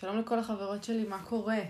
שלום 0.00 0.18
לכל 0.18 0.38
החברות 0.38 0.84
שלי, 0.84 1.04
מה 1.04 1.22
קורה? 1.24 1.60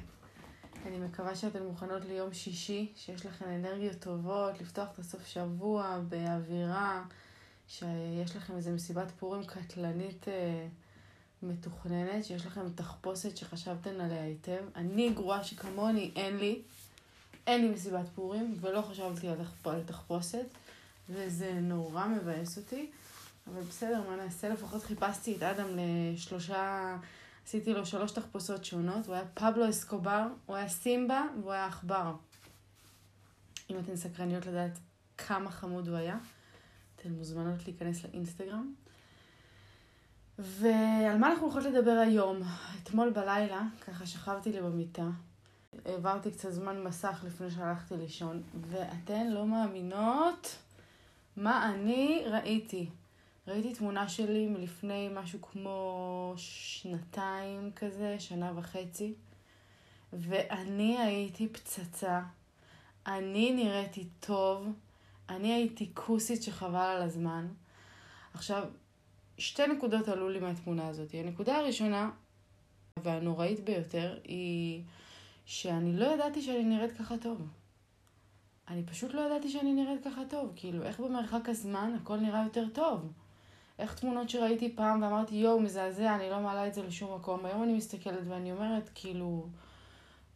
אני 0.86 0.98
מקווה 0.98 1.34
שאתן 1.34 1.62
מוכנות 1.62 2.04
ליום 2.04 2.32
שישי, 2.32 2.92
שיש 2.96 3.26
לכן 3.26 3.44
אנרגיות 3.44 3.98
טובות, 3.98 4.60
לפתוח 4.60 4.88
את 4.92 4.98
הסוף 4.98 5.26
שבוע 5.26 5.98
באווירה, 6.08 7.04
שיש 7.68 8.36
לכם 8.36 8.56
איזה 8.56 8.70
מסיבת 8.70 9.10
פורים 9.18 9.44
קטלנית 9.44 10.28
אה, 10.28 10.66
מתוכננת, 11.42 12.24
שיש 12.24 12.46
לכם 12.46 12.60
תחפושת 12.74 13.36
שחשבתן 13.36 14.00
עליה 14.00 14.24
היטב. 14.24 14.62
אני 14.76 15.10
גרועה 15.10 15.44
שכמוני, 15.44 16.10
אין 16.16 16.36
לי. 16.36 16.62
אין 17.46 17.60
לי 17.60 17.68
מסיבת 17.68 18.08
פורים, 18.14 18.56
ולא 18.60 18.82
חשבתי 18.82 19.28
על. 19.28 19.38
על 19.64 19.82
תחפושת, 19.86 20.46
וזה 21.08 21.52
נורא 21.52 22.06
מבאס 22.06 22.58
אותי. 22.58 22.90
אבל 23.46 23.62
בסדר, 23.62 24.02
מה 24.10 24.16
נעשה? 24.16 24.48
לפחות 24.48 24.82
חיפשתי 24.82 25.36
את 25.36 25.42
אדם 25.42 25.68
לשלושה... 25.76 26.96
עשיתי 27.46 27.72
לו 27.72 27.86
שלוש 27.86 28.10
תחפושות 28.10 28.64
שונות, 28.64 29.06
הוא 29.06 29.14
היה 29.14 29.24
פבלו 29.34 29.70
אסקובר, 29.70 30.26
הוא 30.46 30.56
היה 30.56 30.68
סימבה 30.68 31.24
והוא 31.40 31.52
היה 31.52 31.66
עכבר. 31.66 32.14
אם 33.70 33.78
אתן 33.78 33.96
סקרניות 33.96 34.46
לדעת 34.46 34.78
כמה 35.18 35.50
חמוד 35.50 35.88
הוא 35.88 35.96
היה, 35.96 36.18
אתן 36.96 37.12
מוזמנות 37.12 37.64
להיכנס 37.66 38.04
לאינסטגרם. 38.04 38.74
ועל 40.38 41.18
מה 41.18 41.30
אנחנו 41.30 41.46
הולכות 41.46 41.62
לדבר 41.72 41.90
היום? 41.90 42.42
אתמול 42.82 43.10
בלילה, 43.10 43.62
ככה 43.86 44.06
שכבתי 44.06 44.52
לי 44.52 44.62
במיטה, 44.62 45.06
העברתי 45.84 46.30
קצת 46.30 46.50
זמן 46.50 46.84
מסך 46.84 47.24
לפני 47.26 47.50
שהלכתי 47.50 47.96
לישון, 47.96 48.42
ואתן 48.60 49.26
לא 49.26 49.46
מאמינות 49.46 50.56
מה 51.36 51.70
אני 51.74 52.24
ראיתי. 52.30 52.88
ראיתי 53.50 53.74
תמונה 53.74 54.08
שלי 54.08 54.48
מלפני 54.48 55.08
משהו 55.14 55.42
כמו 55.42 56.32
שנתיים 56.36 57.70
כזה, 57.76 58.16
שנה 58.18 58.52
וחצי, 58.56 59.14
ואני 60.12 60.98
הייתי 60.98 61.48
פצצה. 61.48 62.22
אני 63.06 63.52
נראיתי 63.52 64.08
טוב, 64.20 64.68
אני 65.28 65.52
הייתי 65.52 65.90
כוסית 65.94 66.42
שחבל 66.42 66.78
על 66.78 67.02
הזמן. 67.02 67.48
עכשיו, 68.34 68.68
שתי 69.38 69.66
נקודות 69.66 70.08
עלו 70.08 70.28
לי 70.28 70.40
מהתמונה 70.40 70.88
הזאת. 70.88 71.14
הנקודה 71.14 71.56
הראשונה, 71.56 72.10
והנוראית 73.02 73.60
ביותר, 73.60 74.18
היא 74.24 74.82
שאני 75.44 75.96
לא 75.96 76.06
ידעתי 76.06 76.42
שאני 76.42 76.64
נראית 76.64 76.92
ככה 76.92 77.18
טוב. 77.18 77.48
אני 78.68 78.82
פשוט 78.82 79.14
לא 79.14 79.20
ידעתי 79.20 79.48
שאני 79.48 79.72
נראית 79.72 80.04
ככה 80.04 80.22
טוב. 80.30 80.52
כאילו, 80.56 80.82
איך 80.82 81.00
במרחק 81.00 81.48
הזמן 81.48 81.96
הכל 82.02 82.16
נראה 82.16 82.44
יותר 82.44 82.64
טוב? 82.72 83.12
איך 83.80 83.94
תמונות 83.94 84.30
שראיתי 84.30 84.76
פעם 84.76 85.02
ואמרתי, 85.02 85.34
יואו, 85.34 85.60
מזעזע, 85.60 86.14
אני 86.14 86.30
לא 86.30 86.40
מעלה 86.40 86.66
את 86.66 86.74
זה 86.74 86.82
לשום 86.82 87.14
מקום. 87.16 87.46
היום 87.46 87.62
אני 87.62 87.72
מסתכלת 87.74 88.26
ואני 88.28 88.52
אומרת, 88.52 88.90
כאילו, 88.94 89.46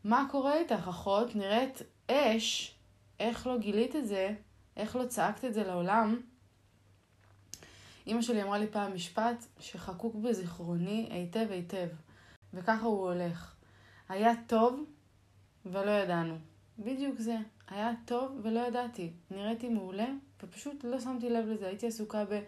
מה 0.04 0.26
קורה 0.30 0.58
איתך, 0.58 0.88
אחות? 0.88 1.36
נראית 1.36 1.82
אש, 2.10 2.74
איך 3.20 3.46
לא 3.46 3.58
גילית 3.58 3.96
את 3.96 4.06
זה? 4.06 4.34
איך 4.76 4.96
לא 4.96 5.06
צעקת 5.06 5.44
את 5.44 5.54
זה 5.54 5.64
לעולם? 5.64 6.20
אימא 8.06 8.22
שלי 8.22 8.42
אמרה 8.42 8.58
לי 8.58 8.66
פעם 8.66 8.94
משפט 8.94 9.44
שחקוק 9.60 10.14
בזיכרוני 10.14 11.08
היטב 11.10 11.46
היטב, 11.50 11.88
וככה 12.54 12.86
הוא 12.86 13.10
הולך. 13.10 13.54
היה 14.08 14.32
טוב 14.46 14.84
ולא 15.66 15.90
ידענו. 15.90 16.38
בדיוק 16.78 17.18
זה. 17.18 17.36
היה 17.68 17.92
טוב 18.04 18.40
ולא 18.42 18.60
ידעתי. 18.60 19.12
נראיתי 19.30 19.68
מעולה, 19.68 20.06
ופשוט 20.42 20.84
לא 20.84 21.00
שמתי 21.00 21.30
לב 21.30 21.46
לזה. 21.46 21.66
הייתי 21.66 21.86
עסוקה 21.86 22.24
ב... 22.24 22.40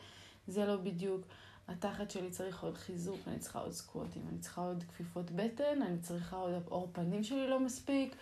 זה 0.49 0.67
לא 0.67 0.77
בדיוק. 0.77 1.27
התחת 1.69 2.11
שלי 2.11 2.31
צריך 2.31 2.63
עוד 2.63 2.79
חיזוק, 2.79 3.21
אני 3.27 3.39
צריכה 3.39 3.59
עוד 3.59 3.73
סקווטים, 3.73 4.23
אני 4.29 4.39
צריכה 4.39 4.61
עוד 4.61 4.85
כפיפות 4.89 5.31
בטן, 5.31 5.83
אני 5.83 5.99
צריכה 5.99 6.37
עוד 6.37 6.53
עור 6.69 6.89
פנים 6.93 7.25
שלי 7.25 7.49
לא 7.49 7.61
מספיק, 7.61 8.17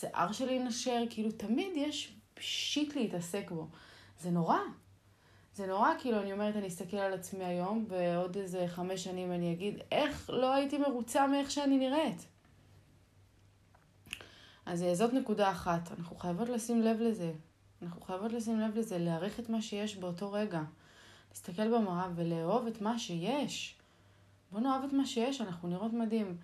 שיער 0.00 0.32
שלי 0.32 0.58
נשר, 0.58 1.02
כאילו 1.10 1.32
תמיד 1.32 1.72
יש 1.76 2.16
שיט 2.38 2.96
להתעסק 2.96 3.50
בו. 3.50 3.68
זה 4.20 4.30
נורא. 4.30 4.58
זה 5.54 5.66
נורא, 5.66 5.90
כאילו, 5.98 6.20
אני 6.22 6.32
אומרת, 6.32 6.56
אני 6.56 6.66
אסתכל 6.66 6.96
על 6.96 7.12
עצמי 7.12 7.44
היום, 7.44 7.84
ועוד 7.88 8.36
איזה 8.36 8.64
חמש 8.68 9.04
שנים 9.04 9.32
אני 9.32 9.52
אגיד, 9.52 9.78
איך 9.92 10.30
לא 10.30 10.54
הייתי 10.54 10.78
מרוצה 10.78 11.26
מאיך 11.26 11.50
שאני 11.50 11.78
נראית? 11.78 12.26
אז 14.66 14.84
זאת 14.92 15.12
נקודה 15.12 15.50
אחת. 15.50 15.92
אנחנו 15.98 16.16
חייבות 16.16 16.48
לשים 16.48 16.82
לב 16.82 17.00
לזה. 17.00 17.32
אנחנו 17.82 18.00
חייבות 18.00 18.32
לשים 18.32 18.60
לב 18.60 18.76
לזה, 18.76 18.98
להעריך 18.98 19.40
את 19.40 19.48
מה 19.48 19.62
שיש 19.62 19.96
באותו 19.96 20.32
רגע. 20.32 20.62
להסתכל 21.30 21.78
במראה 21.78 22.08
ולאהוב 22.14 22.66
את 22.66 22.80
מה 22.80 22.98
שיש. 22.98 23.78
בואו 24.52 24.62
נאהב 24.62 24.84
את 24.84 24.92
מה 24.92 25.06
שיש, 25.06 25.40
אנחנו 25.40 25.68
נראות 25.68 25.92
מדהים. 25.92 26.36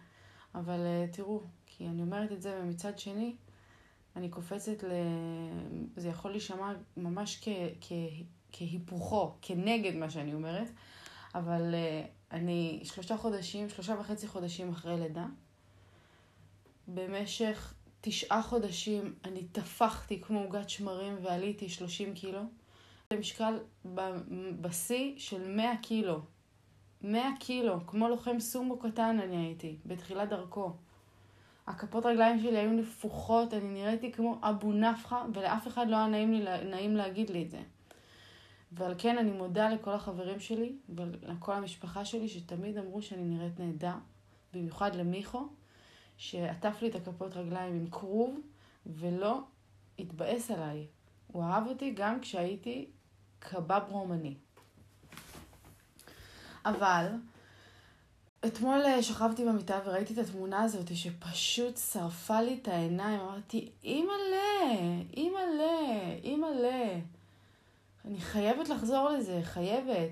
אבל 0.55 0.78
uh, 0.78 1.17
תראו, 1.17 1.41
כי 1.67 1.87
אני 1.87 2.03
אומרת 2.03 2.33
את 2.33 2.43
זה, 2.43 2.61
ומצד 2.62 2.99
שני, 2.99 3.37
אני 4.17 4.28
קופצת 4.28 4.83
ל... 4.83 4.93
זה 5.97 6.09
יכול 6.09 6.31
להישמע 6.31 6.72
ממש 6.97 7.41
כ... 7.43 7.49
כ... 7.81 7.93
כהיפוכו, 8.53 9.34
כנגד 9.43 9.95
מה 9.95 10.11
שאני 10.11 10.34
אומרת, 10.34 10.69
אבל 11.34 11.75
uh, 11.75 12.34
אני 12.34 12.81
שלושה 12.84 13.16
חודשים, 13.16 13.69
שלושה 13.69 13.95
וחצי 14.01 14.28
חודשים 14.28 14.71
אחרי 14.71 14.97
לידה. 15.01 15.27
במשך 16.89 17.75
תשעה 18.01 18.43
חודשים 18.43 19.15
אני 19.25 19.45
טפחתי 19.45 20.21
כמו 20.21 20.41
עוגת 20.41 20.71
שמרים 20.71 21.16
ועליתי 21.22 21.69
30 21.69 22.15
קילו. 22.15 22.41
במשקל 23.16 23.58
בשיא 24.60 25.14
של 25.16 25.48
100 25.48 25.76
קילו. 25.76 26.20
100 27.02 27.22
קילו, 27.41 27.86
כמו 27.86 28.08
לוחם 28.08 28.41
סומו 28.41 28.78
קטן 28.78 29.20
אני 29.20 29.36
הייתי, 29.36 29.76
בתחילת 29.86 30.28
דרכו. 30.28 30.72
הכפות 31.66 32.06
רגליים 32.06 32.38
שלי 32.38 32.58
היו 32.58 32.72
נפוחות, 32.72 33.54
אני 33.54 33.69
נראיתי 33.69 34.12
כמו 34.12 34.38
אבו 34.42 34.72
נפחה, 34.72 35.24
ולאף 35.34 35.69
אחד 35.69 35.88
לא 35.88 35.97
היה 35.97 36.06
נעים, 36.06 36.32
לי, 36.32 36.64
נעים 36.64 36.97
להגיד 36.97 37.30
לי 37.30 37.42
את 37.42 37.50
זה. 37.50 37.60
ועל 38.72 38.94
כן 38.98 39.19
אני 39.19 39.32
מודה 39.32 39.69
לכל 39.69 39.91
החברים 39.91 40.41
שלי 40.41 40.72
ולכל 40.88 41.53
המשפחה 41.53 42.04
שלי 42.04 42.28
שתמיד 42.28 42.78
אמרו 42.78 43.03
שאני 43.03 43.22
נראית 43.22 43.60
נהדר, 43.60 43.94
במיוחד 44.54 44.94
למיכו, 44.94 45.48
שעטף 46.16 46.82
לי 46.82 46.88
את 46.88 46.94
הכפות 46.94 47.36
רגליים 47.36 47.74
עם 47.74 47.86
כרוב 47.91 48.41
ולא 48.86 49.41
התבאס 49.98 50.50
עליי. 50.50 50.86
הוא 51.26 51.42
אהב 51.42 51.66
אותי 51.66 51.91
גם 51.91 52.20
כשהייתי 52.20 52.91
קבב 53.44 53.82
רומני. 53.88 54.34
אבל 56.65 57.06
אתמול 58.47 58.82
אה, 58.84 59.03
שכבתי 59.03 59.44
במיטה 59.44 59.81
וראיתי 59.84 60.12
את 60.12 60.19
התמונה 60.19 60.62
הזאת 60.62 60.97
שפשוט 60.97 61.77
שרפה 61.77 62.41
לי 62.41 62.59
את 62.62 62.69
העיניים. 62.69 63.21
אמרתי, 63.21 63.69
אימא'לה, 63.84 64.71
אימא'לה, 65.16 66.15
אימא'לה. 66.25 67.00
אני 68.04 68.21
חייבת 68.21 68.69
לחזור 68.69 69.10
לזה, 69.10 69.41
חייבת. 69.43 70.10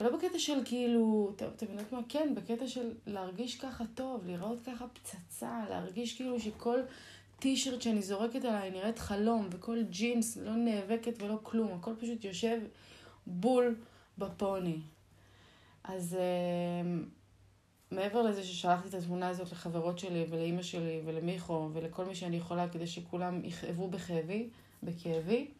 ולא 0.00 0.16
בקטע 0.16 0.38
של 0.38 0.58
כאילו, 0.64 1.32
אתם 1.36 1.66
יודעות 1.70 1.92
מה? 1.92 2.00
כן, 2.08 2.34
בקטע 2.34 2.68
של 2.68 2.92
להרגיש 3.06 3.58
ככה 3.58 3.84
טוב, 3.94 4.26
לראות 4.26 4.58
ככה 4.66 4.84
פצצה, 4.88 5.60
להרגיש 5.70 6.16
כאילו 6.16 6.40
שכל 6.40 6.80
טישרט 7.42 7.82
שאני 7.82 8.02
זורקת 8.02 8.44
עליי 8.44 8.70
נראית 8.70 8.98
חלום, 8.98 9.48
וכל 9.50 9.82
ג'ינס 9.90 10.36
לא 10.36 10.56
נאבקת 10.56 11.22
ולא 11.22 11.38
כלום, 11.42 11.72
הכל 11.72 11.94
פשוט 12.00 12.24
יושב 12.24 12.60
בול 13.26 13.76
בפוני. 14.18 14.80
אז 15.84 16.16
uh, 16.18 17.94
מעבר 17.94 18.22
לזה 18.22 18.44
ששלחתי 18.44 18.88
את 18.88 18.94
התמונה 18.94 19.28
הזאת 19.28 19.52
לחברות 19.52 19.98
שלי 19.98 20.26
ולאימא 20.30 20.62
שלי 20.62 21.02
ולמיכו 21.04 21.70
ולכל 21.72 22.04
מי 22.04 22.14
שאני 22.14 22.36
יכולה 22.36 22.68
כדי 22.68 22.86
שכולם 22.86 23.44
יכאבו 23.44 23.88
בכאבי, 23.88 24.48
בכאבי, 24.82 25.50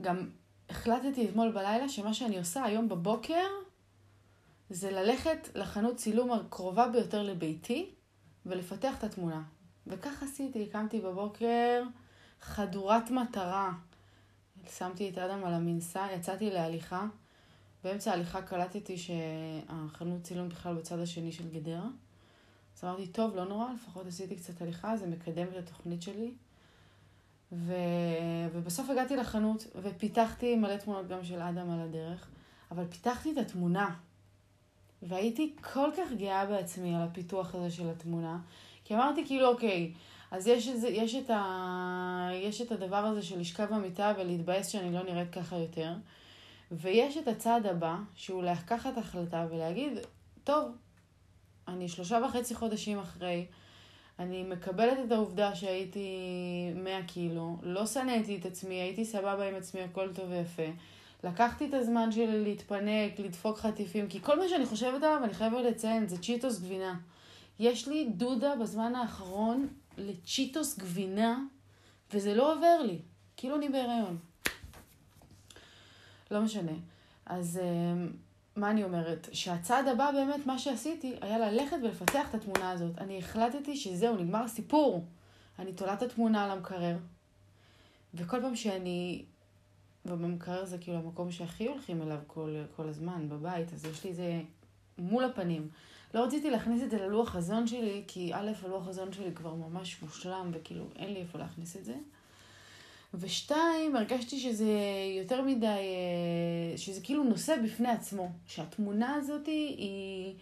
גם 0.00 0.30
החלטתי 0.68 1.28
אתמול 1.28 1.50
בלילה 1.50 1.88
שמה 1.88 2.14
שאני 2.14 2.38
עושה 2.38 2.64
היום 2.64 2.88
בבוקר 2.88 3.46
זה 4.70 4.90
ללכת 4.90 5.48
לחנות 5.54 5.96
צילום 5.96 6.32
הקרובה 6.32 6.88
ביותר 6.88 7.22
לביתי 7.22 7.90
ולפתח 8.46 8.98
את 8.98 9.04
התמונה. 9.04 9.42
וכך 9.86 10.22
עשיתי, 10.22 10.66
קמתי 10.66 11.00
בבוקר 11.00 11.82
חדורת 12.40 13.10
מטרה. 13.10 13.72
שמתי 14.70 15.10
את 15.10 15.18
אדם 15.18 15.44
על 15.44 15.54
המנסה, 15.54 16.06
יצאתי 16.12 16.50
להליכה. 16.50 17.06
באמצע 17.84 18.10
ההליכה 18.10 18.42
קלטתי 18.42 18.96
שהחנות 18.98 20.22
צילום 20.22 20.48
בכלל 20.48 20.74
בצד 20.74 20.98
השני 20.98 21.32
של 21.32 21.50
גדרה. 21.50 21.88
אז 22.76 22.84
אמרתי, 22.84 23.06
טוב, 23.06 23.36
לא 23.36 23.44
נורא, 23.44 23.72
לפחות 23.72 24.06
עשיתי 24.06 24.36
קצת 24.36 24.62
הליכה, 24.62 24.96
זה 24.96 25.06
מקדם 25.06 25.46
את 25.48 25.56
התוכנית 25.56 26.02
שלי. 26.02 26.34
ו... 27.52 27.74
ובסוף 28.52 28.90
הגעתי 28.90 29.16
לחנות 29.16 29.66
ופיתחתי 29.82 30.56
מלא 30.56 30.76
תמונות 30.76 31.08
גם 31.08 31.24
של 31.24 31.40
אדם 31.40 31.70
על 31.70 31.80
הדרך, 31.80 32.28
אבל 32.70 32.86
פיתחתי 32.86 33.32
את 33.32 33.38
התמונה. 33.38 33.94
והייתי 35.02 35.56
כל 35.72 35.90
כך 35.96 36.12
גאה 36.18 36.46
בעצמי 36.46 36.96
על 36.96 37.02
הפיתוח 37.02 37.54
הזה 37.54 37.70
של 37.70 37.90
התמונה, 37.90 38.38
כי 38.84 38.94
אמרתי 38.94 39.26
כאילו, 39.26 39.48
אוקיי, 39.48 39.92
אז 40.30 40.46
יש, 40.46 40.68
איזה, 40.68 40.88
יש, 40.88 41.14
את 41.14 41.30
ה, 41.30 42.30
יש 42.32 42.60
את 42.60 42.72
הדבר 42.72 42.96
הזה 42.96 43.22
של 43.22 43.40
לשכב 43.40 43.66
במיטה 43.74 44.12
ולהתבאס 44.18 44.68
שאני 44.68 44.92
לא 44.92 45.02
נראית 45.02 45.30
ככה 45.30 45.56
יותר, 45.56 45.92
ויש 46.72 47.16
את 47.16 47.28
הצעד 47.28 47.66
הבא, 47.66 47.96
שהוא 48.14 48.42
לקחת 48.42 48.98
החלטה 48.98 49.46
ולהגיד, 49.50 49.98
טוב, 50.44 50.68
אני 51.68 51.88
שלושה 51.88 52.20
וחצי 52.24 52.54
חודשים 52.54 52.98
אחרי, 52.98 53.46
אני 54.18 54.42
מקבלת 54.42 54.98
את 55.06 55.12
העובדה 55.12 55.54
שהייתי 55.54 56.08
100 56.74 57.02
קילו, 57.02 57.56
לא 57.62 57.86
שנאתי 57.86 58.36
את 58.36 58.46
עצמי, 58.46 58.74
הייתי 58.74 59.04
סבבה 59.04 59.48
עם 59.48 59.54
עצמי, 59.54 59.80
הכל 59.82 60.12
טוב 60.14 60.30
ויפה. 60.30 60.72
לקחתי 61.24 61.68
את 61.68 61.74
הזמן 61.74 62.12
שלי 62.12 62.44
להתפנק, 62.44 63.18
לדפוק 63.18 63.58
חטיפים, 63.58 64.08
כי 64.08 64.20
כל 64.22 64.38
מה 64.38 64.48
שאני 64.48 64.66
חושבת 64.66 65.02
עליו, 65.02 65.20
אני 65.24 65.34
חייבת 65.34 65.64
לציין, 65.64 66.08
זה 66.08 66.18
צ'יטוס 66.18 66.60
גבינה. 66.60 66.94
יש 67.58 67.88
לי 67.88 68.04
דודה 68.04 68.56
בזמן 68.56 68.94
האחרון 68.94 69.68
לצ'יטוס 69.98 70.78
גבינה, 70.78 71.42
וזה 72.12 72.34
לא 72.34 72.54
עובר 72.54 72.82
לי. 72.82 72.98
כאילו 73.36 73.56
אני 73.56 73.68
בהיריון. 73.68 74.18
לא 76.30 76.40
משנה. 76.40 76.72
אז 77.26 77.60
אמ, 77.62 78.12
מה 78.56 78.70
אני 78.70 78.84
אומרת? 78.84 79.28
שהצעד 79.32 79.88
הבא 79.88 80.10
באמת, 80.10 80.46
מה 80.46 80.58
שעשיתי, 80.58 81.14
היה 81.20 81.38
ללכת 81.38 81.76
ולפתח 81.82 82.30
את 82.30 82.34
התמונה 82.34 82.70
הזאת. 82.70 82.98
אני 82.98 83.18
החלטתי 83.18 83.76
שזהו, 83.76 84.16
נגמר 84.16 84.42
הסיפור. 84.42 85.04
אני 85.58 85.72
תולה 85.72 85.94
את 85.94 86.02
התמונה 86.02 86.44
על 86.44 86.50
המקרר, 86.50 86.96
וכל 88.14 88.40
פעם 88.40 88.56
שאני... 88.56 89.24
ובמקרר 90.06 90.64
זה 90.64 90.78
כאילו 90.78 90.98
המקום 90.98 91.30
שהכי 91.30 91.66
הולכים 91.66 92.02
אליו 92.02 92.18
כל, 92.26 92.56
כל 92.76 92.88
הזמן, 92.88 93.28
בבית, 93.28 93.72
אז 93.72 93.84
יש 93.84 94.04
לי 94.04 94.14
זה 94.14 94.40
מול 94.98 95.24
הפנים. 95.24 95.68
לא 96.14 96.24
רציתי 96.24 96.50
להכניס 96.50 96.82
את 96.82 96.90
זה 96.90 96.98
ללוח 96.98 97.28
חזון 97.28 97.66
שלי, 97.66 98.04
כי 98.06 98.34
א', 98.34 98.50
הלוח 98.64 98.86
חזון 98.88 99.12
שלי 99.12 99.34
כבר 99.34 99.54
ממש 99.54 100.02
מושלם, 100.02 100.50
וכאילו 100.52 100.84
אין 100.96 101.12
לי 101.12 101.20
איפה 101.20 101.38
להכניס 101.38 101.76
את 101.76 101.84
זה. 101.84 101.94
ושתיים, 103.14 103.96
הרגשתי 103.96 104.40
שזה 104.40 104.70
יותר 105.18 105.42
מדי, 105.42 105.66
אה, 105.66 106.78
שזה 106.78 107.00
כאילו 107.00 107.24
נושא 107.24 107.56
בפני 107.64 107.88
עצמו. 107.88 108.32
שהתמונה 108.46 109.14
הזאת 109.14 109.46
היא 109.46 110.34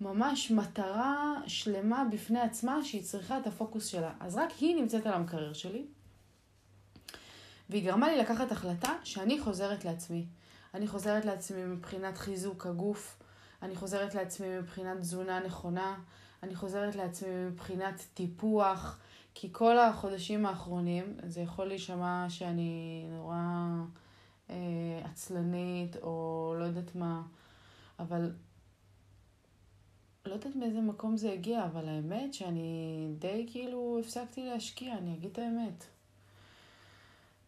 ממש 0.00 0.50
מטרה 0.50 1.34
שלמה 1.46 2.04
בפני 2.12 2.40
עצמה, 2.40 2.84
שהיא 2.84 3.02
צריכה 3.02 3.38
את 3.38 3.46
הפוקוס 3.46 3.86
שלה. 3.86 4.12
אז 4.20 4.36
רק 4.36 4.50
היא 4.60 4.76
נמצאת 4.76 5.06
על 5.06 5.12
המקרר 5.12 5.52
שלי, 5.52 5.84
והיא 7.70 7.84
גרמה 7.84 8.08
לי 8.08 8.18
לקחת 8.18 8.52
החלטה 8.52 8.92
שאני 9.04 9.40
חוזרת 9.40 9.84
לעצמי. 9.84 10.24
אני 10.74 10.88
חוזרת 10.88 11.24
לעצמי 11.24 11.64
מבחינת 11.64 12.18
חיזוק 12.18 12.66
הגוף, 12.66 13.16
אני 13.62 13.76
חוזרת 13.76 14.14
לעצמי 14.14 14.58
מבחינת 14.58 15.00
תזונה 15.00 15.40
נכונה, 15.40 15.98
אני 16.42 16.54
חוזרת 16.54 16.96
לעצמי 16.96 17.28
מבחינת 17.46 18.06
טיפוח, 18.14 18.98
כי 19.34 19.48
כל 19.52 19.78
החודשים 19.78 20.46
האחרונים, 20.46 21.16
זה 21.26 21.40
יכול 21.40 21.66
להישמע 21.66 22.26
שאני 22.28 23.06
נורא 23.10 23.36
אה, 24.50 24.56
עצלנית, 25.04 25.96
או 25.96 26.54
לא 26.58 26.64
יודעת 26.64 26.94
מה, 26.94 27.22
אבל 27.98 28.32
לא 30.26 30.34
יודעת 30.34 30.56
מאיזה 30.56 30.80
מקום 30.80 31.16
זה 31.16 31.32
הגיע, 31.32 31.64
אבל 31.64 31.88
האמת 31.88 32.34
שאני 32.34 33.08
די 33.18 33.46
כאילו 33.50 33.98
הפסקתי 34.00 34.46
להשקיע, 34.46 34.98
אני 34.98 35.14
אגיד 35.14 35.30
את 35.30 35.38
האמת. 35.38 35.84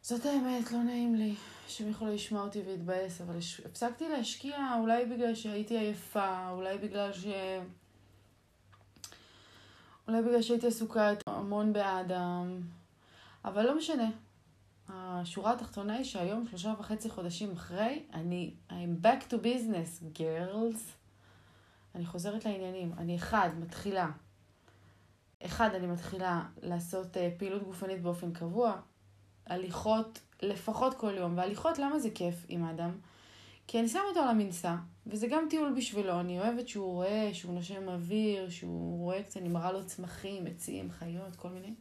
זאת 0.08 0.26
האמת, 0.26 0.72
לא 0.72 0.82
נעים 0.82 1.14
לי 1.14 1.34
שהם 1.68 1.90
יכולים 1.90 2.14
לשמוע 2.14 2.42
אותי 2.42 2.62
ולהתבאס, 2.66 3.20
אבל 3.20 3.36
הפסקתי 3.64 4.08
להשקיע 4.08 4.74
אולי 4.80 5.06
בגלל 5.06 5.34
שהייתי 5.34 5.78
עייפה, 5.78 6.50
אולי 6.50 6.78
בגלל 6.78 7.12
ש... 7.12 7.26
אולי 10.08 10.22
בגלל 10.22 10.42
שהייתי 10.42 10.66
עסוקה 10.66 11.10
המון 11.26 11.72
באדם, 11.72 12.60
אבל 13.44 13.66
לא 13.66 13.78
משנה. 13.78 14.10
השורה 14.88 15.52
התחתונה 15.52 15.94
היא 15.94 16.04
שהיום, 16.04 16.46
שלושה 16.48 16.74
וחצי 16.78 17.10
חודשים 17.10 17.52
אחרי, 17.52 18.02
אני, 18.14 18.54
I'm 18.70 19.04
back 19.04 19.32
to 19.32 19.34
business, 19.34 20.18
girls. 20.18 20.78
אני 21.94 22.06
חוזרת 22.06 22.44
לעניינים. 22.44 22.92
אני 22.98 23.16
אחד, 23.16 23.50
מתחילה. 23.60 24.10
אחד, 25.42 25.74
אני 25.74 25.86
מתחילה 25.86 26.42
לעשות 26.62 27.16
uh, 27.16 27.20
פעילות 27.38 27.62
גופנית 27.62 28.02
באופן 28.02 28.32
קבוע. 28.32 28.80
הליכות 29.48 30.20
לפחות 30.42 30.94
כל 30.94 31.12
יום. 31.16 31.38
והליכות, 31.38 31.78
למה 31.78 31.98
זה 31.98 32.10
כיף 32.10 32.34
עם 32.48 32.64
אדם? 32.64 32.90
כי 33.66 33.78
אני 33.78 33.88
שמה 33.88 34.02
אותו 34.08 34.20
על 34.20 34.28
המנסה, 34.28 34.76
וזה 35.06 35.26
גם 35.26 35.46
טיול 35.50 35.72
בשבילו, 35.76 36.20
אני 36.20 36.40
אוהבת 36.40 36.68
שהוא 36.68 36.92
רואה, 36.92 37.30
שהוא 37.32 37.54
נושם 37.54 37.88
אוויר, 37.88 38.50
שהוא 38.50 38.98
רואה 38.98 39.22
קצת, 39.22 39.36
אני 39.36 39.48
מראה 39.48 39.72
לו 39.72 39.86
צמחים, 39.86 40.46
עצים, 40.46 40.90
חיות, 40.90 41.36
כל 41.36 41.48
מיני. 41.48 41.74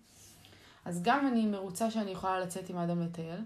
אז 0.85 1.01
גם 1.03 1.27
אני 1.27 1.45
מרוצה 1.45 1.91
שאני 1.91 2.11
יכולה 2.11 2.39
לצאת 2.39 2.69
עם 2.69 2.77
האדם 2.77 3.01
לטייל, 3.01 3.41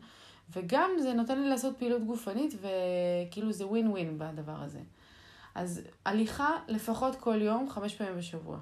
וגם 0.56 0.92
זה 1.00 1.14
נותן 1.14 1.42
לי 1.42 1.50
לעשות 1.50 1.78
פעילות 1.78 2.04
גופנית, 2.04 2.54
וכאילו 2.62 3.52
זה 3.52 3.68
ווין 3.68 3.88
ווין 3.88 4.18
בדבר 4.18 4.62
הזה. 4.62 4.80
אז 5.56 5.82
הליכה 6.06 6.50
לפחות 6.68 7.16
כל 7.16 7.42
יום, 7.42 7.70
חמש 7.70 7.96
פעמים 7.96 8.18
בשבוע. 8.18 8.60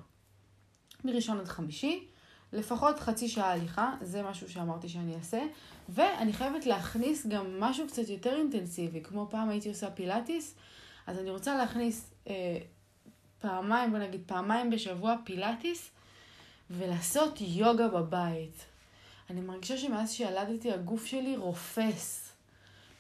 מראשון 1.04 1.40
עד 1.40 1.48
חמישי, 1.48 2.08
לפחות 2.54 3.00
חצי 3.00 3.30
שעה 3.30 3.52
הליכה, 3.52 3.94
זה 4.02 4.24
משהו 4.24 4.50
שאמרתי 4.50 4.90
שאני 4.90 5.16
אעשה. 5.16 5.42
ואני 5.90 6.34
חייבת 6.34 6.66
להכניס 6.66 7.28
גם 7.28 7.60
משהו 7.60 7.88
קצת 7.88 8.10
יותר 8.10 8.36
אינטנסיבי, 8.36 9.02
כמו 9.04 9.28
פעם 9.30 9.50
הייתי 9.50 9.70
עושה 9.70 9.92
פילאטיס, 9.92 10.56
אז 11.08 11.20
אני 11.20 11.30
רוצה 11.30 11.56
להכניס 11.56 12.12
אה, 12.28 12.58
פעמיים, 13.40 13.92
בוא 13.92 14.00
נגיד 14.00 14.22
פעמיים 14.26 14.70
בשבוע 14.70 15.16
פילאטיס, 15.24 15.92
ולעשות 16.70 17.42
יוגה 17.42 17.88
בבית. 17.88 18.66
אני 19.30 19.42
מרגישה 19.42 19.78
שמאז 19.78 20.12
שילדתי 20.12 20.72
הגוף 20.72 21.06
שלי 21.06 21.38
רופס. 21.38 22.32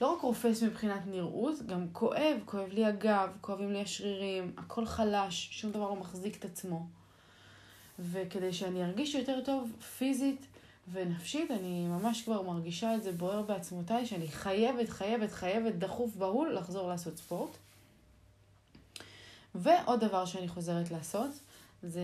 לא 0.01 0.13
רק 0.13 0.22
רופס 0.22 0.63
מבחינת 0.63 1.01
נראות, 1.07 1.62
גם 1.66 1.88
כואב, 1.92 2.38
כואב 2.46 2.69
לי 2.69 2.86
הגב, 2.86 3.30
כואבים 3.42 3.74
לי 3.74 3.81
השרירים, 3.81 4.54
הכל 4.57 4.86
חלש, 4.86 5.50
שום 5.51 5.72
דבר 5.72 5.90
לא 5.90 5.96
מחזיק 5.96 6.36
את 6.36 6.46
עצמו. 6.46 6.99
וכדי 8.00 8.54
שאני 8.54 8.84
ארגיש 8.84 9.16
יותר 9.16 9.40
טוב 9.46 9.72
פיזית 9.98 10.46
ונפשית, 10.92 11.51
אני 11.51 11.88
ממש 11.88 12.22
כבר 12.22 12.42
מרגישה 12.42 12.96
את 12.96 13.04
זה 13.04 13.12
בוער 13.12 13.42
בעצמותיי, 13.42 14.06
שאני 14.06 14.28
חייבת, 14.28 14.90
חייבת, 14.90 15.31
חייבת, 15.31 15.75
דחוף 15.75 16.16
בהול 16.16 16.56
לחזור 16.56 16.88
לעשות 16.88 17.18
ספורט. 17.18 17.57
ועוד 19.56 20.00
דבר 20.00 20.25
שאני 20.25 20.48
חוזרת 20.48 20.92
לעשות, 20.92 21.31
זה 21.84 22.04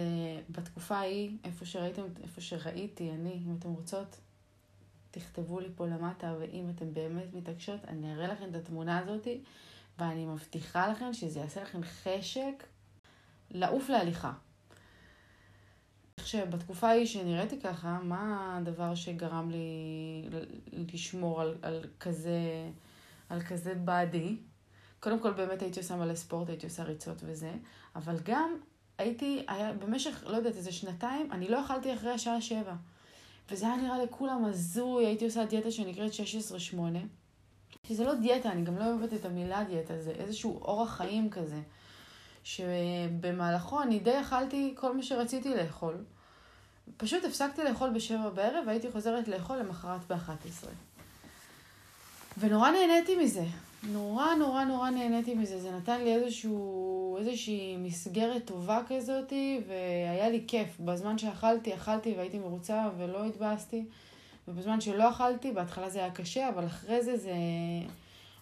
בתקופה 0.49 0.95
ההיא, 0.95 1.31
איפה 1.43 1.65
שראיתם, 1.65 2.03
איפה 2.23 2.41
שראיתי 2.41 3.11
אני, 3.11 3.39
אם 3.47 3.55
אתם 3.59 3.69
רוצות, 3.69 4.15
תכתבו 5.11 5.59
לי 5.59 5.67
פה 5.75 5.87
למטה, 5.87 6.33
ואם 6.39 6.69
אתם 6.75 6.93
באמת 6.93 7.33
מתעקשות, 7.33 7.79
אני 7.87 8.13
אראה 8.13 8.27
לכם 8.27 8.49
את 8.49 8.55
התמונה 8.55 8.99
הזאתי, 8.99 9.39
ואני 9.99 10.25
מבטיחה 10.25 10.87
לכם 10.87 11.13
שזה 11.13 11.39
יעשה 11.39 11.61
לכם 11.61 11.83
חשק 11.83 12.63
לעוף 13.51 13.89
להליכה. 13.89 14.33
שבתקופה 16.25 16.87
ההיא 16.87 17.05
שנראיתי 17.05 17.59
ככה, 17.59 17.99
מה 18.03 18.57
הדבר 18.57 18.95
שגרם 18.95 19.51
לי 19.51 20.29
לשמור 20.93 21.41
על, 21.41 21.55
על 21.61 21.83
כזה, 21.99 22.39
על 23.29 23.41
כזה 23.41 23.75
באדי? 23.75 24.37
קודם 24.99 25.19
כל 25.19 25.31
באמת 25.31 25.61
הייתי 25.61 25.79
עושה 25.79 25.95
מלא 25.95 26.15
ספורט, 26.15 26.49
הייתי 26.49 26.65
עושה 26.65 26.83
ריצות 26.83 27.17
וזה, 27.25 27.51
אבל 27.95 28.17
גם 28.23 28.57
הייתי, 28.97 29.45
היה, 29.47 29.73
במשך, 29.73 30.23
לא 30.27 30.37
יודעת, 30.37 30.55
איזה 30.55 30.71
שנתיים, 30.71 31.31
אני 31.31 31.47
לא 31.49 31.65
אכלתי 31.65 31.93
אחרי 31.93 32.11
השעה 32.11 32.41
שבע. 32.41 32.73
וזה 33.51 33.65
היה 33.65 33.75
נראה 33.75 34.03
לכולם 34.03 34.45
הזוי, 34.45 35.05
הייתי 35.05 35.25
עושה 35.25 35.45
דיאטה 35.45 35.71
שנקראת 35.71 36.11
16-8. 36.11 36.75
שזה 37.87 38.03
לא 38.03 38.15
דיאטה, 38.15 38.51
אני 38.51 38.63
גם 38.63 38.77
לא 38.77 38.85
אוהבת 38.93 39.13
את 39.13 39.25
המילה 39.25 39.63
דיאטה, 39.63 40.01
זה 40.01 40.11
איזשהו 40.11 40.59
אורח 40.61 40.97
חיים 40.97 41.29
כזה. 41.29 41.61
שבמהלכו 42.43 43.81
אני 43.81 43.99
די 43.99 44.21
אכלתי 44.21 44.73
כל 44.77 44.95
מה 44.95 45.03
שרציתי 45.03 45.49
לאכול. 45.55 46.03
פשוט 46.97 47.25
הפסקתי 47.25 47.63
לאכול 47.63 47.89
בשבע 47.89 48.29
בערב 48.29 48.63
והייתי 48.67 48.91
חוזרת 48.91 49.27
לאכול 49.27 49.57
למחרת 49.57 50.11
ב-11. 50.11 50.67
ונורא 52.37 52.71
נהניתי 52.71 53.15
מזה. 53.15 53.43
נורא 53.83 54.35
נורא 54.35 54.63
נורא 54.63 54.89
נהניתי 54.89 55.35
מזה. 55.35 55.59
זה 55.61 55.71
נתן 55.71 56.03
לי 56.03 56.15
איזשהו, 56.15 57.17
איזושהי 57.19 57.77
מסגרת 57.77 58.45
טובה 58.45 58.81
כזאתי, 58.87 59.61
והיה 59.67 60.29
לי 60.29 60.43
כיף. 60.47 60.79
בזמן 60.79 61.17
שאכלתי, 61.17 61.73
אכלתי 61.73 62.13
והייתי 62.17 62.39
מרוצה 62.39 62.89
ולא 62.97 63.25
התבאסתי. 63.25 63.85
ובזמן 64.47 64.81
שלא 64.81 65.09
אכלתי, 65.09 65.51
בהתחלה 65.51 65.89
זה 65.89 65.99
היה 65.99 66.11
קשה, 66.11 66.49
אבל 66.49 66.65
אחרי 66.65 67.03
זה 67.03 67.17
זה, 67.17 67.33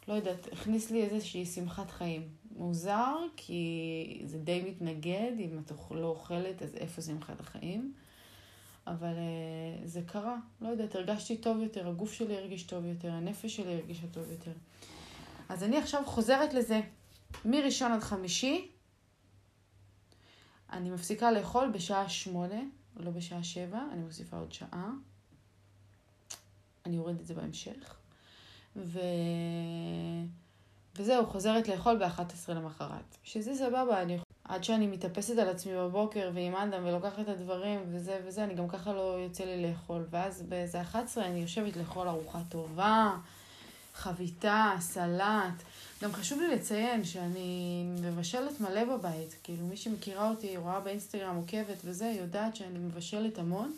לא 0.07 0.13
יודעת, 0.13 0.47
הכניס 0.53 0.91
לי 0.91 1.03
איזושהי 1.03 1.45
שמחת 1.45 1.91
חיים. 1.91 2.21
מוזר, 2.57 3.15
כי 3.35 4.21
זה 4.25 4.38
די 4.38 4.63
מתנגד, 4.67 5.31
אם 5.39 5.59
את 5.65 5.71
לא 5.91 6.07
אוכלת, 6.07 6.62
אז 6.62 6.75
איפה 6.75 7.01
שמחת 7.01 7.39
החיים? 7.39 7.93
אבל 8.87 9.13
uh, 9.13 9.87
זה 9.87 10.01
קרה, 10.05 10.37
לא 10.61 10.67
יודעת, 10.67 10.95
הרגשתי 10.95 11.37
טוב 11.37 11.61
יותר, 11.61 11.87
הגוף 11.87 12.13
שלי 12.13 12.37
הרגיש 12.37 12.63
טוב 12.63 12.85
יותר, 12.85 13.11
הנפש 13.11 13.55
שלי 13.55 13.73
הרגישה 13.73 14.07
טוב 14.11 14.31
יותר. 14.31 14.51
אז 15.49 15.63
אני 15.63 15.77
עכשיו 15.77 16.03
חוזרת 16.05 16.53
לזה, 16.53 16.81
מראשון 17.45 17.91
עד 17.91 18.03
חמישי, 18.03 18.71
אני 20.71 20.89
מפסיקה 20.89 21.31
לאכול 21.31 21.71
בשעה 21.71 22.09
שמונה, 22.09 22.61
לא 22.97 23.11
בשעה 23.11 23.43
שבע, 23.43 23.79
אני 23.91 24.01
מוסיפה 24.01 24.37
עוד 24.37 24.51
שעה. 24.51 24.91
אני 26.85 26.97
אוריד 26.97 27.19
את 27.19 27.27
זה 27.27 27.33
בהמשך. 27.33 27.95
ו... 28.75 28.99
וזהו, 30.95 31.25
חוזרת 31.25 31.67
לאכול 31.67 31.97
ב-11 31.97 32.51
למחרת. 32.51 33.17
שזה 33.23 33.55
סבבה, 33.55 34.01
אני 34.01 34.17
עד 34.45 34.63
שאני 34.63 34.88
מתאפסת 34.88 35.38
על 35.38 35.50
עצמי 35.50 35.75
בבוקר 35.75 36.31
ועם 36.33 36.55
אדם 36.55 36.85
ולוקחת 36.85 37.19
את 37.19 37.27
הדברים 37.27 37.79
וזה 37.91 38.19
וזה, 38.25 38.43
אני 38.43 38.55
גם 38.55 38.67
ככה 38.67 38.93
לא 38.93 39.17
יוצא 39.23 39.43
לי 39.43 39.67
לאכול. 39.67 40.05
ואז 40.09 40.41
באיזה 40.41 40.81
11 40.81 41.25
אני 41.25 41.41
יושבת 41.41 41.77
לאכול 41.77 42.07
ארוחה 42.07 42.39
טובה, 42.50 43.17
חביתה, 43.93 44.71
סלט. 44.79 45.63
גם 46.03 46.13
חשוב 46.13 46.39
לי 46.39 46.55
לציין 46.55 47.03
שאני 47.03 47.83
מבשלת 48.01 48.62
מלא 48.62 48.97
בבית. 48.97 49.35
כאילו, 49.43 49.65
מי 49.65 49.77
שמכירה 49.77 50.29
אותי, 50.29 50.57
רואה 50.57 50.79
באינסטגרם, 50.79 51.35
עוקבת 51.35 51.77
וזה, 51.85 52.05
יודעת 52.05 52.55
שאני 52.55 52.79
מבשלת 52.79 53.39
המון. 53.39 53.73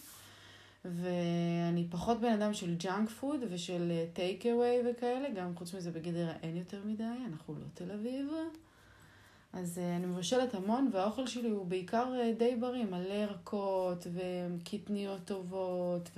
ואני 0.85 1.87
פחות 1.89 2.19
בן 2.21 2.31
אדם 2.31 2.53
של 2.53 2.75
ג'אנק 2.75 3.09
פוד 3.09 3.39
ושל 3.49 3.91
טייק 4.13 4.45
אווי 4.45 4.77
וכאלה, 4.85 5.29
גם 5.29 5.55
חוץ 5.55 5.73
מזה 5.73 5.91
בגדר 5.91 6.31
אין 6.43 6.57
יותר 6.57 6.79
מדי, 6.85 7.03
אנחנו 7.31 7.53
לא 7.53 7.65
תל 7.73 7.91
אביב. 7.91 8.31
אז 9.55 9.77
אה, 9.77 9.81
אני 9.97 10.05
מבשלת 10.05 10.55
המון, 10.55 10.89
והאוכל 10.91 11.27
שלי 11.27 11.49
הוא 11.49 11.65
בעיקר 11.65 12.13
אה, 12.13 12.39
די 12.39 12.55
בריא, 12.55 12.85
מלא 12.85 13.13
ירקות 13.13 14.07
וקטניות 14.13 15.25
טובות 15.25 16.09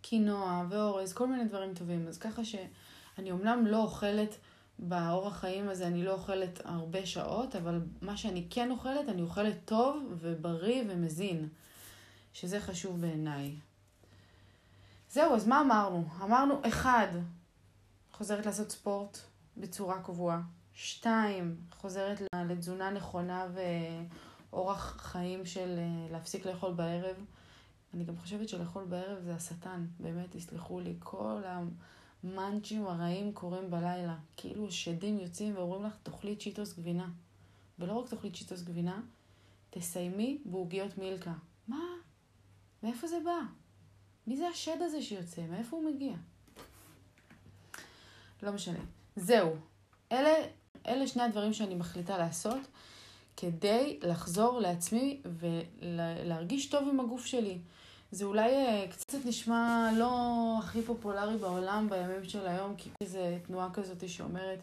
וקינוע 0.00 0.64
ואורז, 0.70 1.12
כל 1.12 1.26
מיני 1.26 1.44
דברים 1.44 1.74
טובים. 1.74 2.08
אז 2.08 2.18
ככה 2.18 2.44
שאני 2.44 3.30
אומנם 3.30 3.66
לא 3.66 3.82
אוכלת 3.82 4.36
באורח 4.78 5.36
חיים 5.36 5.68
הזה, 5.68 5.86
אני 5.86 6.04
לא 6.04 6.12
אוכלת 6.12 6.60
הרבה 6.64 7.06
שעות, 7.06 7.56
אבל 7.56 7.80
מה 8.02 8.16
שאני 8.16 8.46
כן 8.50 8.70
אוכלת, 8.70 9.08
אני 9.08 9.22
אוכלת 9.22 9.56
טוב 9.64 10.14
ובריא 10.18 10.84
ומזין, 10.88 11.48
שזה 12.32 12.60
חשוב 12.60 13.00
בעיניי. 13.00 13.54
זהו, 15.10 15.34
אז 15.34 15.46
מה 15.46 15.60
אמרנו? 15.60 16.04
אמרנו, 16.22 16.60
אחד, 16.68 17.08
חוזרת 18.12 18.46
לעשות 18.46 18.70
ספורט 18.70 19.18
בצורה 19.56 20.02
קבועה. 20.02 20.40
שתיים, 20.78 21.56
חוזרת 21.70 22.22
לתזונה 22.48 22.90
נכונה 22.90 23.46
ואורח 24.50 24.96
חיים 25.00 25.46
של 25.46 25.78
אה, 25.78 26.12
להפסיק 26.12 26.46
לאכול 26.46 26.72
בערב. 26.72 27.16
אני 27.94 28.04
גם 28.04 28.16
חושבת 28.16 28.48
שלאכול 28.48 28.84
בערב 28.84 29.22
זה 29.22 29.34
השטן, 29.34 29.86
באמת, 30.00 30.36
תסלחו 30.36 30.80
לי. 30.80 30.96
כל 30.98 31.42
המאנצ'ים 32.24 32.86
הרעים 32.86 33.32
קורים 33.32 33.70
בלילה. 33.70 34.16
כאילו 34.36 34.70
שדים 34.70 35.20
יוצאים 35.20 35.56
ואומרים 35.56 35.82
לך, 35.82 35.96
תאכלי 36.02 36.36
צ'יטוס 36.36 36.78
גבינה. 36.78 37.08
ולא 37.78 37.92
רק 37.92 38.08
תאכלי 38.10 38.30
צ'יטוס 38.30 38.62
גבינה, 38.62 39.00
תסיימי 39.70 40.38
בעוגיות 40.44 40.98
מילקה. 40.98 41.34
מה? 41.68 41.84
מאיפה 42.82 43.06
זה 43.06 43.16
בא? 43.24 43.38
מי 44.26 44.36
זה 44.36 44.48
השד 44.48 44.82
הזה 44.82 45.02
שיוצא? 45.02 45.42
מאיפה 45.42 45.76
הוא 45.76 45.94
מגיע? 45.94 46.14
לא 48.42 48.52
משנה. 48.52 48.80
זהו. 49.16 49.56
אלה 50.12 50.46
אלה 50.86 51.06
שני 51.06 51.22
הדברים 51.22 51.52
שאני 51.52 51.74
מחליטה 51.74 52.18
לעשות 52.18 52.60
כדי 53.36 53.98
לחזור 54.02 54.60
לעצמי 54.60 55.20
ולהרגיש 55.24 56.66
טוב 56.66 56.88
עם 56.88 57.00
הגוף 57.00 57.26
שלי. 57.26 57.58
זה 58.10 58.24
אולי 58.24 58.50
אה, 58.50 58.84
קצת 58.90 59.18
נשמע 59.24 59.90
לא 59.96 60.54
הכי 60.58 60.82
פופולרי 60.82 61.36
בעולם 61.36 61.88
בימים 61.90 62.24
של 62.24 62.46
היום, 62.46 62.74
כי 62.76 62.90
זו 63.04 63.18
תנועה 63.46 63.68
כזאת 63.72 64.08
שאומרת 64.08 64.58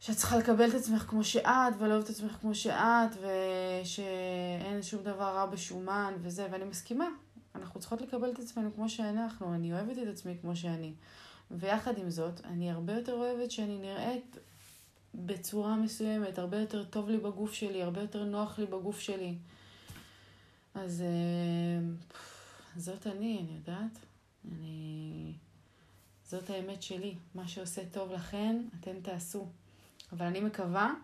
שאת 0.00 0.16
צריכה 0.16 0.36
לקבל 0.36 0.68
את 0.70 0.74
עצמך 0.74 1.02
כמו 1.02 1.24
שאת, 1.24 1.74
ולאהוב 1.78 2.04
את 2.04 2.10
עצמך 2.10 2.32
כמו 2.40 2.54
שאת, 2.54 3.10
ושאין 3.16 4.82
שום 4.82 5.02
דבר 5.02 5.24
רע 5.24 5.46
בשומן 5.46 6.14
וזה, 6.22 6.46
ואני 6.50 6.64
מסכימה. 6.64 7.08
אנחנו 7.54 7.80
צריכות 7.80 8.00
לקבל 8.00 8.30
את 8.30 8.38
עצמנו 8.38 8.74
כמו 8.74 8.88
שאנחנו, 8.88 9.54
אני 9.54 9.72
אוהבת 9.72 9.98
את 9.98 10.08
עצמי 10.08 10.34
כמו 10.40 10.56
שאני. 10.56 10.92
ויחד 11.58 11.98
עם 11.98 12.10
זאת, 12.10 12.40
אני 12.44 12.70
הרבה 12.70 12.92
יותר 12.92 13.12
אוהבת 13.12 13.50
שאני 13.50 13.78
נראית 13.78 14.36
בצורה 15.14 15.76
מסוימת, 15.76 16.38
הרבה 16.38 16.58
יותר 16.58 16.84
טוב 16.84 17.08
לי 17.08 17.16
בגוף 17.16 17.52
שלי, 17.52 17.82
הרבה 17.82 18.00
יותר 18.00 18.24
נוח 18.24 18.58
לי 18.58 18.66
בגוף 18.66 19.00
שלי. 19.00 19.34
אז 20.74 21.02
אה, 21.02 21.86
זאת 22.76 23.06
אני, 23.06 23.38
אני 23.40 23.56
יודעת. 23.56 23.98
אני... 24.52 25.32
זאת 26.30 26.50
האמת 26.50 26.82
שלי. 26.82 27.14
מה 27.34 27.48
שעושה 27.48 27.82
טוב 27.92 28.12
לכן, 28.12 28.62
אתן 28.80 29.00
תעשו. 29.02 29.46
אבל 30.12 30.26
אני 30.26 30.40
מקווה 30.40 30.94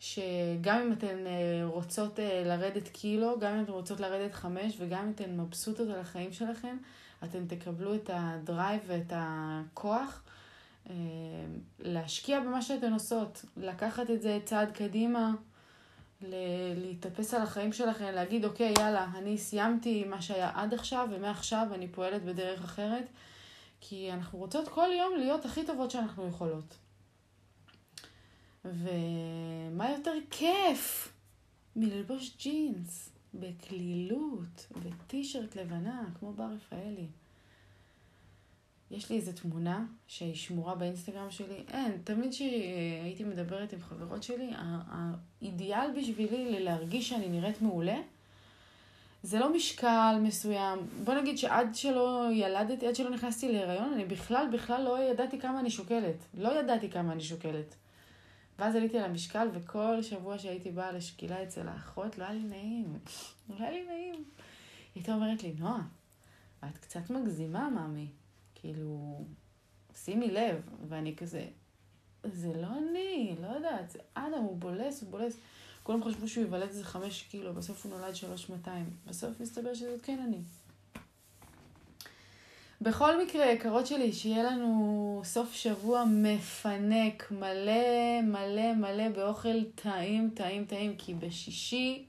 שגם 0.00 0.80
אם 0.80 0.92
אתן 0.92 1.26
אה, 1.26 1.62
רוצות 1.64 2.20
אה, 2.20 2.42
לרדת 2.46 2.88
קילו, 2.88 3.38
גם 3.40 3.54
אם 3.54 3.64
אתן 3.64 3.72
רוצות 3.72 4.00
לרדת 4.00 4.34
חמש, 4.34 4.76
וגם 4.78 5.04
אם 5.04 5.12
אתן 5.14 5.36
מבסוטות 5.40 5.88
על 5.88 6.00
החיים 6.00 6.32
שלכן, 6.32 6.76
אתן 7.24 7.46
תקבלו 7.46 7.94
את 7.94 8.10
הדרייב 8.12 8.80
ואת 8.86 9.12
הכוח 9.16 10.22
אה, 10.90 10.94
להשקיע 11.78 12.40
במה 12.40 12.62
שאתן 12.62 12.92
עושות, 12.92 13.44
לקחת 13.56 14.10
את 14.10 14.22
זה 14.22 14.38
צעד 14.44 14.72
קדימה, 14.72 15.32
להתאפס 16.76 17.34
על 17.34 17.42
החיים 17.42 17.72
שלכם, 17.72 18.10
להגיד, 18.14 18.44
אוקיי, 18.44 18.74
יאללה, 18.78 19.06
אני 19.14 19.38
סיימתי 19.38 20.04
מה 20.04 20.22
שהיה 20.22 20.50
עד 20.54 20.74
עכשיו, 20.74 21.08
ומעכשיו 21.10 21.66
אני 21.74 21.88
פועלת 21.88 22.24
בדרך 22.24 22.64
אחרת, 22.64 23.04
כי 23.80 24.12
אנחנו 24.12 24.38
רוצות 24.38 24.68
כל 24.68 24.88
יום 24.98 25.16
להיות 25.16 25.44
הכי 25.44 25.66
טובות 25.66 25.90
שאנחנו 25.90 26.28
יכולות. 26.28 26.74
ומה 28.64 29.90
יותר 29.90 30.14
כיף 30.30 31.12
מללבוש 31.76 32.36
ג'ינס 32.42 33.10
בקלילות, 33.34 34.66
וטישרט 34.82 35.56
לבנה, 35.56 36.04
כמו 36.18 36.32
בר 36.32 36.48
רפאלי. 36.56 37.06
יש 38.90 39.10
לי 39.10 39.16
איזו 39.16 39.32
תמונה 39.32 39.86
שהיא 40.06 40.34
שמורה 40.34 40.74
באינסטגרם 40.74 41.30
שלי. 41.30 41.64
אין, 41.68 42.00
תמיד 42.04 42.30
כשהייתי 42.30 43.24
מדברת 43.24 43.72
עם 43.72 43.80
חברות 43.80 44.22
שלי, 44.22 44.50
האידיאל 44.56 45.90
בשבילי 45.98 46.64
להרגיש 46.64 47.08
שאני 47.08 47.28
נראית 47.28 47.62
מעולה, 47.62 47.96
זה 49.22 49.38
לא 49.38 49.52
משקל 49.52 50.16
מסוים. 50.22 50.78
בוא 51.04 51.14
נגיד 51.14 51.38
שעד 51.38 51.74
שלא 51.74 52.26
ילדתי, 52.32 52.86
עד 52.86 52.94
שלא 52.94 53.10
נכנסתי 53.10 53.52
להיריון, 53.52 53.92
אני 53.92 54.04
בכלל, 54.04 54.46
בכלל 54.52 54.82
לא 54.82 55.02
ידעתי 55.02 55.40
כמה 55.40 55.60
אני 55.60 55.70
שוקלת. 55.70 56.16
לא 56.34 56.60
ידעתי 56.60 56.90
כמה 56.90 57.12
אני 57.12 57.20
שוקלת. 57.20 57.74
ואז 58.60 58.76
עליתי 58.76 58.98
על 58.98 59.04
המשקל, 59.04 59.48
וכל 59.52 60.02
שבוע 60.02 60.38
שהייתי 60.38 60.70
באה 60.70 60.92
לשקילה 60.92 61.42
אצל 61.42 61.68
האחות, 61.68 62.18
לא 62.18 62.24
היה 62.24 62.32
לי 62.32 62.42
נעים. 62.42 62.98
לא 63.48 63.54
היה 63.58 63.70
לי 63.70 63.86
נעים. 63.86 64.14
היא 64.14 64.24
הייתה 64.94 65.14
אומרת 65.14 65.42
לי, 65.42 65.52
נועה, 65.58 65.82
את 66.64 66.78
קצת 66.78 67.10
מגזימה, 67.10 67.70
מאמי. 67.70 68.08
כאילו, 68.54 69.24
שימי 70.04 70.30
לב, 70.30 70.62
ואני 70.88 71.16
כזה, 71.16 71.46
זה 72.24 72.62
לא 72.62 72.68
אני, 72.78 73.36
לא 73.42 73.46
יודעת, 73.46 73.96
אדם, 74.14 74.42
הוא 74.42 74.56
בולס, 74.56 75.02
הוא 75.02 75.10
בולס. 75.10 75.36
כולם 75.82 76.04
חשבו 76.04 76.28
שהוא 76.28 76.44
יוולד 76.44 76.68
איזה 76.68 76.84
חמש 76.84 77.22
קילו, 77.22 77.54
בסוף 77.54 77.86
הוא 77.86 77.98
נולד 77.98 78.16
שלוש 78.16 78.50
מאתיים. 78.50 78.90
בסוף 79.06 79.40
מסתבר 79.40 79.74
שזאת 79.74 80.02
כן 80.02 80.18
אני. 80.18 80.40
בכל 82.82 83.22
מקרה, 83.22 83.46
יקרות 83.46 83.86
שלי, 83.86 84.12
שיהיה 84.12 84.42
לנו 84.42 85.22
סוף 85.24 85.54
שבוע 85.54 86.04
מפנק, 86.04 87.30
מלא 87.30 88.22
מלא 88.22 88.74
מלא 88.74 89.08
באוכל 89.08 89.64
טעים, 89.74 90.30
טעים, 90.34 90.64
טעים, 90.64 90.96
כי 90.96 91.14
בשישי 91.14 92.04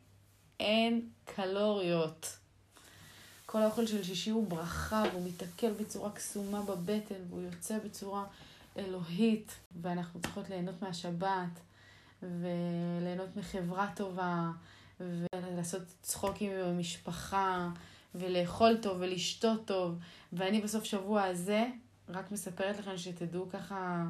אין 0.60 1.10
קלוריות. 1.26 2.38
כל 3.46 3.62
האוכל 3.62 3.86
של 3.86 4.04
שישי 4.04 4.30
הוא 4.30 4.48
ברכה, 4.48 5.04
והוא 5.12 5.28
מתעכל 5.28 5.72
בצורה 5.72 6.12
קסומה 6.12 6.62
בבטן, 6.62 7.16
והוא 7.30 7.42
יוצא 7.42 7.80
בצורה 7.80 8.26
אלוהית, 8.78 9.52
ואנחנו 9.82 10.22
צריכות 10.22 10.50
ליהנות 10.50 10.82
מהשבת, 10.82 11.60
וליהנות 12.24 13.38
מחברה 13.38 13.88
טובה, 13.96 14.52
ולעשות 15.00 15.82
צחוקים 16.02 16.52
עם 16.52 16.66
המשפחה, 16.66 17.70
ולאכול 18.16 18.78
טוב 18.78 18.98
ולשתות 19.00 19.66
טוב. 19.66 19.98
ואני 20.34 20.62
בסוף 20.62 20.84
שבוע 20.84 21.24
הזה 21.24 21.68
רק 22.10 22.32
מספרת 22.32 22.80
לכם 22.80 22.98
שתדעו 22.98 23.50
ככה 23.50 24.06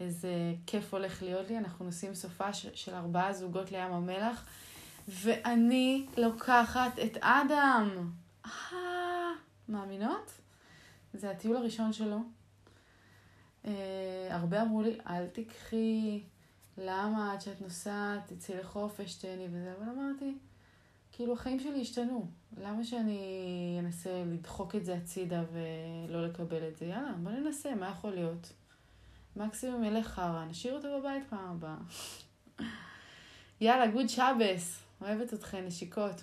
איזה 0.00 0.54
כיף 0.66 0.94
הולך 0.94 1.22
להיות 1.22 1.48
לי. 1.48 1.58
אנחנו 1.58 1.84
נוסעים 1.84 2.14
סופה 2.14 2.52
של 2.52 2.94
ארבעה 2.94 3.32
זוגות 3.32 3.72
לים 3.72 3.92
המלח, 3.92 4.46
ואני 5.08 6.06
לוקחת 6.16 6.98
את 7.04 7.16
אדם. 7.20 8.10
אה, 8.46 9.30
מאמינות? 9.68 10.30
זה 11.14 11.30
הטיול 11.30 11.56
הראשון 11.56 11.92
שלו. 11.92 12.18
אה, 13.64 14.28
הרבה 14.30 14.62
אמרו 14.62 14.82
לי, 14.82 14.98
אל 15.06 15.26
תיקחי, 15.26 16.22
למה 16.78 17.32
עד 17.32 17.40
שאת 17.40 17.60
נוסעת, 17.60 18.32
תצאי 18.32 18.56
לחופש, 18.56 19.14
תהני 19.14 19.46
וזה, 19.50 19.72
אבל 19.78 19.88
אמרתי, 19.88 20.34
כאילו 21.20 21.32
החיים 21.32 21.60
שלי 21.60 21.80
השתנו. 21.80 22.26
למה 22.56 22.84
שאני 22.84 23.76
אנסה 23.78 24.24
לדחוק 24.26 24.76
את 24.76 24.84
זה 24.84 24.94
הצידה 24.94 25.42
ולא 25.52 26.26
לקבל 26.26 26.68
את 26.68 26.76
זה? 26.76 26.86
יאללה, 26.86 27.12
בוא 27.12 27.32
ננסה, 27.32 27.74
מה 27.74 27.88
יכול 27.88 28.10
להיות? 28.10 28.52
מקסימום 29.36 29.84
ילך 29.84 30.06
חרא, 30.06 30.44
נשאיר 30.44 30.74
אותו 30.74 30.88
בבית 31.00 31.22
פעם 31.30 31.50
הבאה. 31.50 31.76
יאללה, 33.60 33.86
גוד 33.86 34.06
שבס. 34.06 34.82
אוהבת 35.00 35.34
אתכן, 35.34 35.64
נשיקות. 35.66 36.22